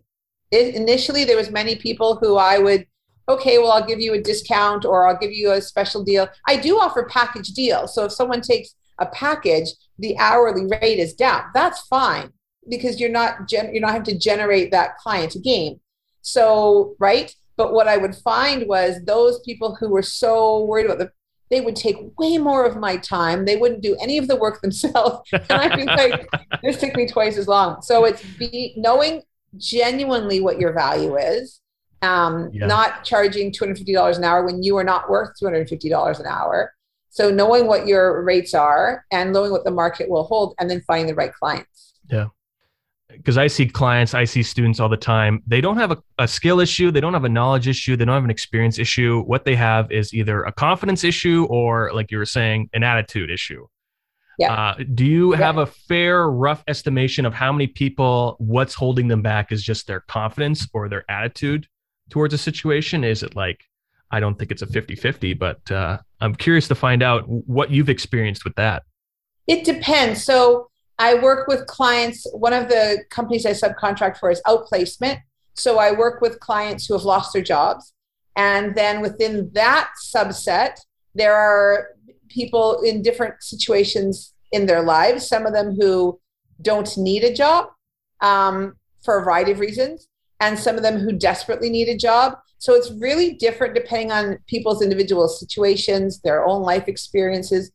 [0.52, 2.88] it, initially there was many people who I would
[3.28, 6.28] okay, well, I'll give you a discount or I'll give you a special deal.
[6.48, 7.96] I do offer package deals.
[7.96, 11.46] So if someone takes a package, the hourly rate is down.
[11.56, 12.30] That's fine
[12.70, 15.80] because you're not gen- you're not having to generate that client again.
[16.22, 20.99] So right, but what I would find was those people who were so worried about
[20.99, 21.12] the
[21.51, 23.45] they would take way more of my time.
[23.45, 26.28] They wouldn't do any of the work themselves, and I'd be like,
[26.64, 29.22] "This took me twice as long." So it's be knowing
[29.58, 31.62] genuinely what your value is,
[32.01, 32.66] um, yeah.
[32.66, 36.74] not charging $250 an hour when you are not worth $250 an hour.
[37.10, 40.82] So knowing what your rates are and knowing what the market will hold and then
[40.86, 41.93] finding the right clients.
[42.10, 42.28] Yeah.
[43.18, 45.41] Because I see clients, I see students all the time.
[45.47, 48.13] They don't have a, a skill issue, they don't have a knowledge issue, they don't
[48.16, 49.22] have an experience issue.
[49.24, 53.30] What they have is either a confidence issue or, like you were saying, an attitude
[53.32, 53.66] issue.
[54.38, 54.53] Yeah.
[54.53, 55.38] Uh, do you Yeah.
[55.38, 59.88] have a fair, rough estimation of how many people, what's holding them back is just
[59.88, 61.68] their confidence or their attitude
[62.09, 63.03] towards a situation?
[63.03, 63.61] Is it like,
[64.11, 67.72] I don't think it's a 50 50, but uh, I'm curious to find out what
[67.72, 68.84] you've experienced with that.
[69.47, 70.24] It depends.
[70.24, 72.26] So I work with clients.
[72.34, 75.20] One of the companies I subcontract for is outplacement.
[75.54, 77.93] So I work with clients who have lost their jobs.
[78.36, 80.78] And then within that subset,
[81.14, 81.89] there are
[82.30, 86.20] people in different situations in their lives, some of them who
[86.62, 87.70] don't need a job
[88.22, 90.08] um, for a variety of reasons,
[90.39, 92.38] and some of them who desperately need a job.
[92.58, 97.72] So it's really different depending on people's individual situations, their own life experiences.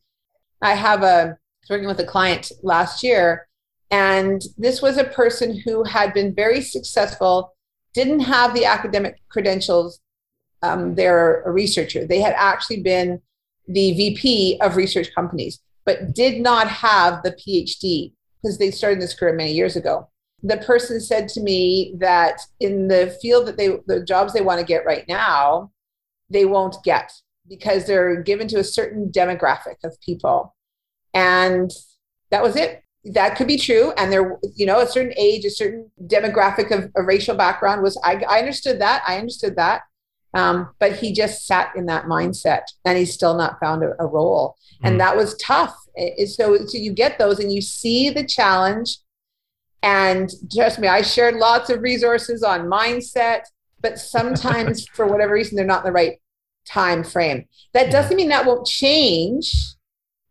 [0.61, 3.47] I have a was working with a client last year,
[3.91, 7.53] and this was a person who had been very successful,
[7.93, 9.99] didn't have the academic credentials.
[10.63, 12.05] Um, they're a researcher.
[12.05, 13.21] They had actually been
[13.67, 19.13] the VP of research companies, but did not have the PhD because they started this
[19.13, 20.07] career many years ago.
[20.43, 24.59] The person said to me that in the field that they, the jobs they want
[24.59, 25.71] to get right now,
[26.29, 27.11] they won't get
[27.47, 30.55] because they're given to a certain demographic of people.
[31.13, 31.69] And
[32.29, 32.83] that was it.
[33.03, 33.91] That could be true.
[33.97, 37.99] And there, you know, a certain age, a certain demographic of a racial background was,
[38.03, 39.03] I, I understood that.
[39.07, 39.81] I understood that.
[40.33, 44.05] Um, but he just sat in that mindset and he's still not found a, a
[44.05, 44.55] role.
[44.83, 44.99] And Mm.
[44.99, 45.75] that was tough.
[45.95, 48.99] It- so, so you get those and you see the challenge.
[49.83, 53.41] And trust me, I shared lots of resources on mindset,
[53.81, 56.21] but sometimes for whatever reason, they're not in the right
[56.65, 57.45] time frame.
[57.73, 59.51] That doesn't mean that won't change,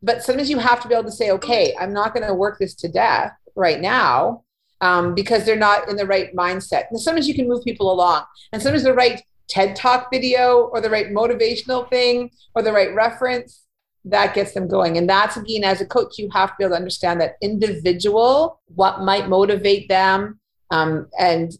[0.03, 2.59] but sometimes you have to be able to say, okay, I'm not going to work
[2.59, 4.45] this to death right now
[4.81, 6.85] um, because they're not in the right mindset.
[6.91, 10.81] And sometimes you can move people along, and sometimes the right TED Talk video or
[10.81, 13.65] the right motivational thing or the right reference
[14.05, 14.97] that gets them going.
[14.97, 18.61] And that's again, as a coach, you have to be able to understand that individual,
[18.75, 20.41] what might motivate them,
[20.71, 21.53] um, and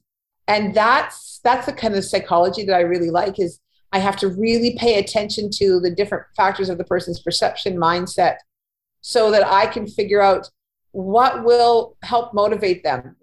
[0.49, 3.61] and that's that's the kind of psychology that I really like is
[3.93, 8.37] I have to really pay attention to the different factors of the person's perception, mindset,
[9.01, 10.49] so that I can figure out
[10.93, 13.17] what will help motivate them.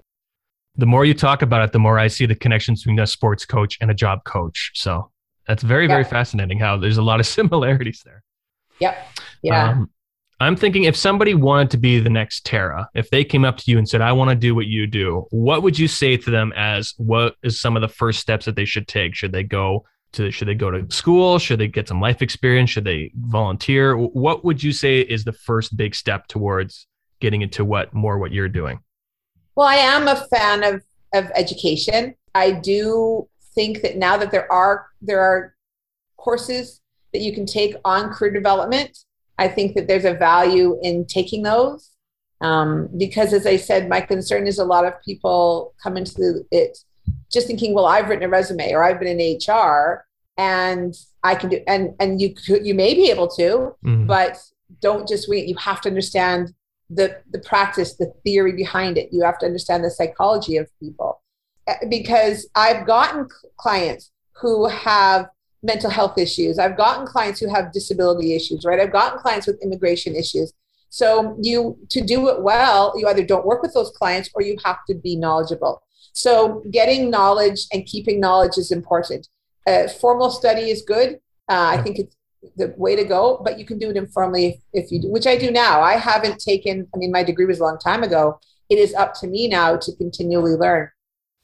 [0.75, 3.45] The more you talk about it, the more I see the connections between a sports
[3.45, 4.71] coach and a job coach.
[4.75, 5.11] So
[5.47, 8.23] that's very, very fascinating how there's a lot of similarities there.
[8.79, 9.07] Yep.
[9.41, 9.69] Yeah.
[9.69, 9.89] Um,
[10.39, 13.71] I'm thinking if somebody wanted to be the next Tara, if they came up to
[13.71, 16.29] you and said, I want to do what you do, what would you say to
[16.29, 19.15] them as what is some of the first steps that they should take?
[19.15, 21.39] Should they go to should they go to school?
[21.39, 22.69] Should they get some life experience?
[22.69, 23.97] Should they volunteer?
[23.97, 26.87] What would you say is the first big step towards
[27.19, 28.79] getting into what more what you're doing?
[29.55, 30.83] Well, I am a fan of
[31.13, 32.15] of education.
[32.35, 35.55] I do think that now that there are there are
[36.17, 36.81] courses
[37.13, 38.97] that you can take on career development,
[39.37, 41.91] I think that there's a value in taking those.
[42.41, 46.45] Um, because as I said, my concern is a lot of people come into the,
[46.51, 46.77] it
[47.31, 50.05] just thinking, well, I've written a resume or I've been in HR
[50.37, 54.07] and I can do and and you could you may be able to, Mhm.
[54.07, 54.37] but
[54.81, 55.47] don't just wing it.
[55.49, 56.53] You have to understand
[56.89, 59.09] the the practice, the theory behind it.
[59.11, 61.21] You have to understand the psychology of people.
[61.67, 64.11] Uh, Because I've gotten clients
[64.41, 65.27] who have
[65.63, 66.59] mental health issues.
[66.59, 68.79] I've gotten clients who have disability issues, right?
[68.79, 70.53] I've gotten clients with immigration issues.
[70.89, 74.55] So you to do it well, you either don't work with those clients or you
[74.63, 75.81] have to be knowledgeable.
[76.17, 79.27] So getting knowledge and keeping knowledge is important.
[79.67, 81.19] Uh, formal study is good.
[81.47, 82.15] Uh, I think it's
[82.55, 85.27] the way to go, but you can do it informally if, if you do, which
[85.27, 85.79] I do now.
[85.81, 88.39] I haven't taken, I mean, my degree was a long time ago.
[88.67, 90.89] It is up to me now to continually learn.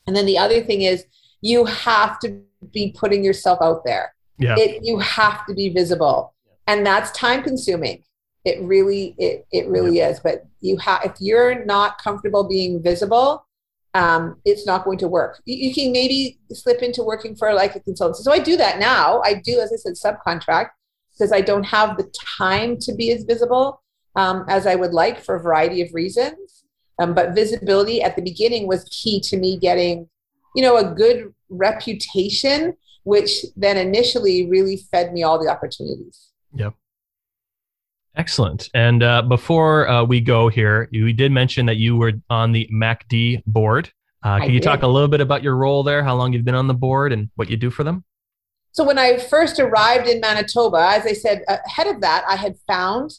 [0.08, 1.06] And then the other thing is
[1.42, 4.16] you have to be putting yourself out there.
[4.40, 4.56] Yeah.
[4.58, 6.34] It, you have to be visible.
[6.66, 8.04] And that's time consuming.
[8.44, 10.20] It really, it, it really is.
[10.20, 13.46] But you have, if you're not comfortable being visible,
[13.94, 15.42] um, it's not going to work.
[15.46, 18.18] You, you can maybe slip into working for like a consultancy.
[18.18, 19.22] So I do that now.
[19.24, 20.70] I do, as I said, subcontract
[21.14, 23.82] because I don't have the time to be as visible
[24.16, 26.64] um, as I would like for a variety of reasons.
[27.00, 30.10] Um, but visibility at the beginning was key to me getting,
[30.56, 36.30] you know, a good reputation, which then initially really fed me all the opportunities.
[36.56, 36.74] Yep.
[38.16, 38.70] Excellent.
[38.74, 42.70] And uh, before uh, we go here, you did mention that you were on the
[42.72, 43.92] MACD board.
[44.24, 46.46] Uh, I can you talk a little bit about your role there, how long you've
[46.46, 48.04] been on the board, and what you do for them?
[48.72, 52.56] So when I first arrived in Manitoba, as I said, ahead of that, I had
[52.68, 53.12] found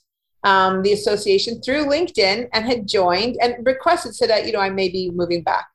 [0.45, 4.71] um, the association through LinkedIn and had joined and requested said that you know I
[4.71, 5.67] may be moving back.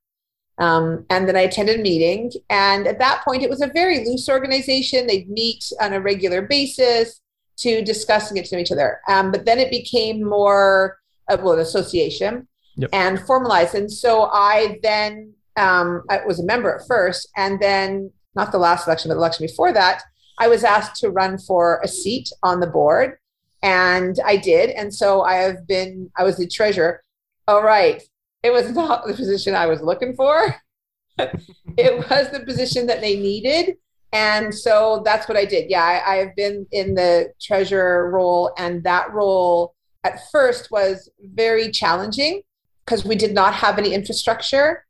[0.58, 4.06] Um, and then I attended a meeting, and at that point, it was a very
[4.06, 5.08] loose organization.
[5.08, 7.22] They'd meet on a regular basis
[7.60, 9.00] to discuss and get to know each other.
[9.08, 10.98] Um, but then it became more
[11.30, 12.90] uh, well, an association, Yep.
[12.94, 13.76] and formalized.
[13.76, 18.58] And so I then um, I was a member at first, and then not the
[18.58, 20.02] last election, but the election before that,
[20.40, 23.18] I was asked to run for a seat on the board,
[23.62, 24.70] and I did.
[24.70, 26.10] And so I have been.
[26.18, 27.04] I was the treasurer.
[27.50, 28.02] All right,
[28.44, 30.56] it was not the position I was looking for.
[31.18, 33.76] it was the position that they needed.
[34.12, 35.70] And so that's what I did.
[35.70, 41.10] Yeah, I, I have been in the treasurer role, and that role at first was
[41.22, 42.42] very challenging
[42.86, 44.86] because we did not have any infrastructure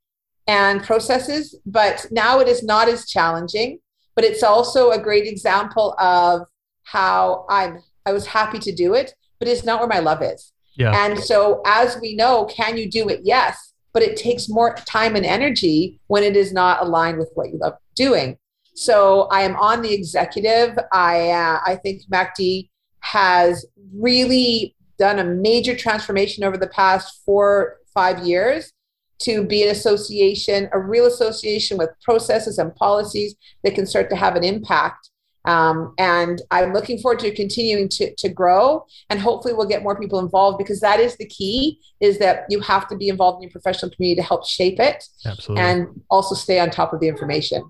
[0.48, 1.56] and processes.
[1.66, 3.80] But now it is not as challenging,
[4.16, 6.48] but it's also a great example of
[6.84, 10.52] how I'm I was happy to do it, but it's not where my love is.
[10.76, 10.94] Yeah.
[10.96, 13.22] And so as we know, can you do it?
[13.24, 17.50] Yes, but it takes more time and energy when it is not aligned with what
[17.50, 18.38] you love doing.
[18.76, 20.78] So I am on the executive.
[20.92, 22.70] I uh, I think MACD
[23.02, 28.72] has really done a major transformation over the past four five years
[29.20, 34.16] to be an association, a real association with processes and policies that can start to
[34.16, 35.10] have an impact.
[35.46, 39.98] Um, and I'm looking forward to continuing to, to grow and hopefully we'll get more
[39.98, 43.44] people involved because that is the key is that you have to be involved in
[43.44, 45.64] your professional community to help shape it Absolutely.
[45.64, 47.64] and also stay on top of the information.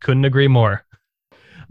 [0.00, 0.84] Couldn't agree more.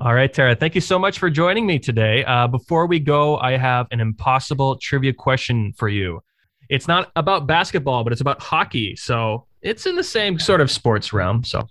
[0.01, 2.23] All right, Tara, thank you so much for joining me today.
[2.23, 6.23] Uh, before we go, I have an impossible trivia question for you.
[6.69, 8.95] It's not about basketball, but it's about hockey.
[8.95, 11.43] So it's in the same sort of sports realm.
[11.43, 11.67] So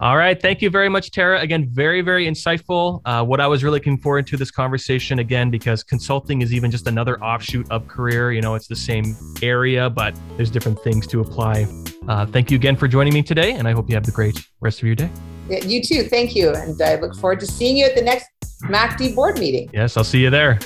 [0.00, 0.40] All right.
[0.40, 1.40] Thank you very much, Tara.
[1.40, 3.00] Again, very, very insightful.
[3.04, 6.70] Uh, what I was really looking forward to this conversation again, because consulting is even
[6.70, 8.30] just another offshoot of career.
[8.30, 11.66] You know, it's the same area, but there's different things to apply.
[12.06, 14.38] Uh, thank you again for joining me today, and I hope you have the great
[14.60, 15.10] rest of your day.
[15.48, 16.04] Yeah, you too.
[16.04, 16.50] Thank you.
[16.50, 18.28] And I look forward to seeing you at the next
[18.64, 19.68] MACD board meeting.
[19.72, 20.60] Yes, I'll see you there.